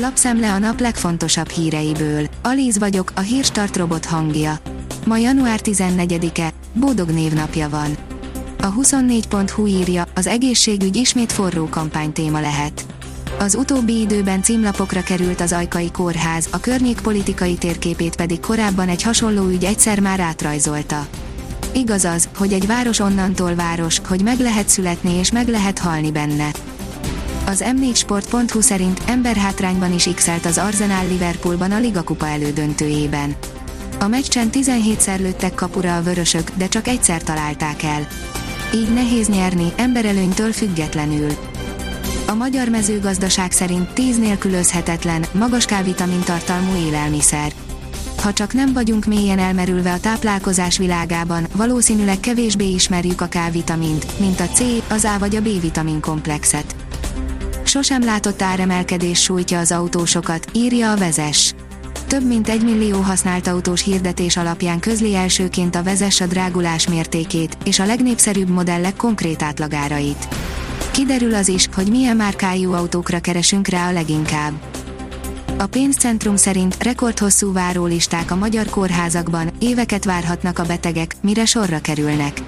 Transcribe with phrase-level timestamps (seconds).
[0.00, 2.26] Lapszemle a nap legfontosabb híreiből.
[2.42, 4.58] Alíz vagyok, a hírstart robot hangja.
[5.06, 7.96] Ma január 14-e, Bódog névnapja van.
[8.60, 12.86] A 24.hu írja, az egészségügy ismét forró kampány téma lehet.
[13.38, 19.02] Az utóbbi időben címlapokra került az Ajkai Kórház, a környék politikai térképét pedig korábban egy
[19.02, 21.06] hasonló ügy egyszer már átrajzolta.
[21.74, 26.10] Igaz az, hogy egy város onnantól város, hogy meg lehet születni és meg lehet halni
[26.10, 26.50] benne.
[27.48, 33.36] Az m4sport.hu szerint emberhátrányban is x az Arsenal Liverpoolban a Liga Kupa elődöntőjében.
[33.98, 38.06] A meccsen 17-szer lőttek kapura a vörösök, de csak egyszer találták el.
[38.74, 41.30] Így nehéz nyerni, emberelőnytől függetlenül.
[42.26, 47.52] A magyar mezőgazdaság szerint 10 nélkülözhetetlen, magas K-vitamin tartalmú élelmiszer.
[48.22, 54.40] Ha csak nem vagyunk mélyen elmerülve a táplálkozás világában, valószínűleg kevésbé ismerjük a K-vitamint, mint
[54.40, 56.77] a C, az A vagy a B-vitamin komplexet.
[57.68, 61.54] Sosem látott áremelkedés sújtja az autósokat, írja a vezes.
[62.06, 67.56] Több mint egy millió használt autós hirdetés alapján közli elsőként a vezes a drágulás mértékét,
[67.64, 70.28] és a legnépszerűbb modellek konkrét átlagárait.
[70.90, 74.52] Kiderül az is, hogy milyen márkájú autókra keresünk rá a leginkább.
[75.58, 82.42] A pénzcentrum szerint rekordhosszú várólisták a magyar kórházakban, éveket várhatnak a betegek, mire sorra kerülnek.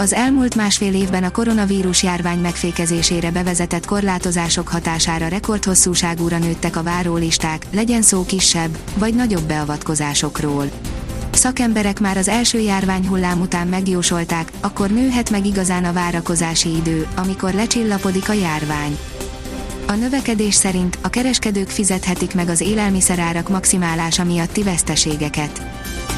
[0.00, 7.66] Az elmúlt másfél évben a koronavírus járvány megfékezésére bevezetett korlátozások hatására rekordhosszúságúra nőttek a várólisták,
[7.70, 10.70] legyen szó kisebb, vagy nagyobb beavatkozásokról.
[11.32, 17.52] Szakemberek már az első járványhullám után megjósolták, akkor nőhet meg igazán a várakozási idő, amikor
[17.52, 18.98] lecsillapodik a járvány.
[19.86, 25.62] A növekedés szerint a kereskedők fizethetik meg az élelmiszerárak maximálása miatti veszteségeket.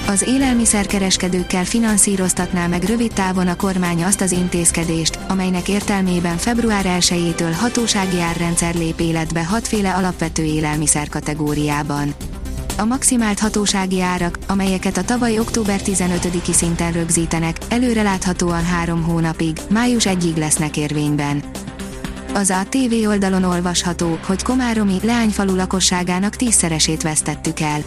[0.06, 7.54] Az élelmiszerkereskedőkkel finanszíroztatná meg rövid távon a kormány azt az intézkedést, amelynek értelmében február 1-től
[7.60, 12.14] hatósági árrendszer lép életbe hatféle alapvető élelmiszer kategóriában.
[12.78, 20.04] A maximált hatósági árak, amelyeket a tavaly október 15-i szinten rögzítenek, előreláthatóan három hónapig, május
[20.06, 21.42] 1-ig lesznek érvényben.
[22.34, 27.80] Az ATV oldalon olvasható, hogy Komáromi leányfalu lakosságának tízszeresét vesztettük el.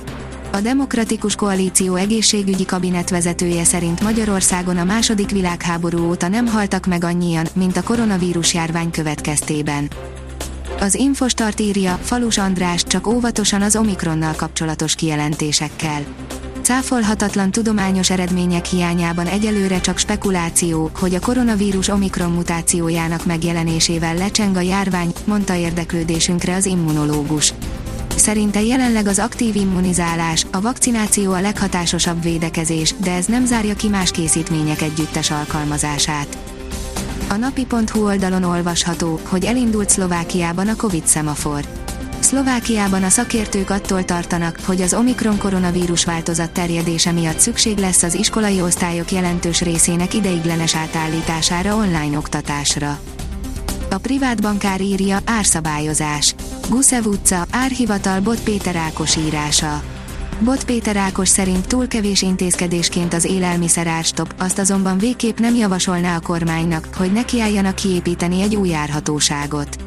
[0.52, 7.04] A Demokratikus Koalíció egészségügyi kabinet vezetője szerint Magyarországon a második világháború óta nem haltak meg
[7.04, 9.90] annyian, mint a koronavírus járvány következtében.
[10.80, 16.02] Az Infostart írja, Falus András csak óvatosan az Omikronnal kapcsolatos kijelentésekkel.
[16.62, 24.62] Cáfolhatatlan tudományos eredmények hiányában egyelőre csak spekuláció, hogy a koronavírus Omikron mutációjának megjelenésével lecseng a
[24.62, 27.54] járvány, mondta érdeklődésünkre az immunológus.
[28.16, 33.88] Szerinte jelenleg az aktív immunizálás, a vakcináció a leghatásosabb védekezés, de ez nem zárja ki
[33.88, 36.38] más készítmények együttes alkalmazását.
[37.30, 41.66] A napi.hu oldalon olvasható, hogy elindult Szlovákiában a Covid szemafor.
[42.20, 48.14] Szlovákiában a szakértők attól tartanak, hogy az Omikron koronavírus változat terjedése miatt szükség lesz az
[48.14, 53.00] iskolai osztályok jelentős részének ideiglenes átállítására online oktatásra.
[53.90, 56.36] A privát bankár írja, árszabályozás.
[56.70, 59.82] Gusev utca, árhivatal Bot Péter Ákos írása.
[60.40, 66.16] Bot Péter Ákos szerint túl kevés intézkedésként az élelmiszer árstop, azt azonban végképp nem javasolná
[66.16, 69.78] a kormánynak, hogy nekiálljanak kiépíteni egy új árhatóságot.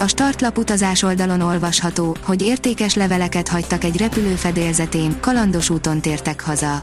[0.00, 6.40] A startlap utazás oldalon olvasható, hogy értékes leveleket hagytak egy repülő fedélzetén, kalandos úton tértek
[6.40, 6.82] haza.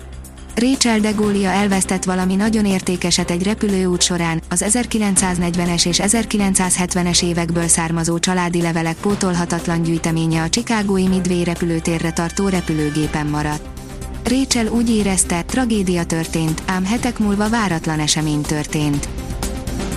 [0.56, 7.68] Rachel de Gaulia elvesztett valami nagyon értékeset egy repülőút során, az 1940-es és 1970-es évekből
[7.68, 13.80] származó családi levelek pótolhatatlan gyűjteménye a Chicagói Midway repülőtérre tartó repülőgépen maradt.
[14.24, 19.10] Rachel úgy érezte, tragédia történt, ám hetek múlva váratlan esemény történt.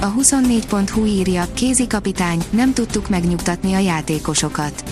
[0.01, 4.85] A 24.hu írja, kézi kapitány, nem tudtuk megnyugtatni a játékosokat.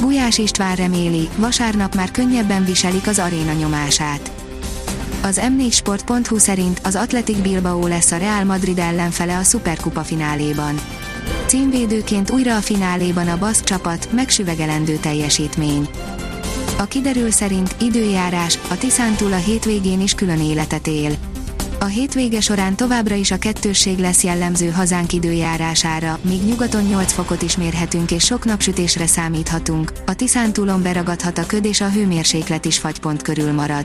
[0.00, 4.33] Gulyás István reméli, vasárnap már könnyebben viselik az aréna nyomását.
[5.24, 10.74] Az m4sport.hu szerint az Athletic Bilbao lesz a Real Madrid ellenfele a Superkupa fináléban.
[11.46, 15.88] Címvédőként újra a fináléban a baszk csapat, megsüvegelendő teljesítmény.
[16.78, 21.12] A kiderül szerint időjárás, a Tiszántúl a hétvégén is külön életet él.
[21.80, 27.42] A hétvége során továbbra is a kettősség lesz jellemző hazánk időjárására, míg nyugaton 8 fokot
[27.42, 32.78] is mérhetünk és sok napsütésre számíthatunk, a Tiszántúlon beragadhat a köd és a hőmérséklet is
[32.78, 33.84] fagypont körül marad.